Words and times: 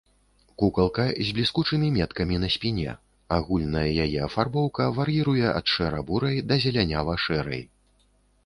Кукалка 0.61 1.03
з 1.27 1.33
бліскучымі 1.39 1.89
меткамі 1.97 2.39
на 2.43 2.49
спіне, 2.55 2.95
агульная 3.37 3.85
яе 4.07 4.19
афарбоўка 4.29 4.89
вар'іруе 4.97 5.47
ад 5.61 5.65
шэра-бурай 5.75 6.35
да 6.49 6.55
зелянява-шэрай. 6.65 7.63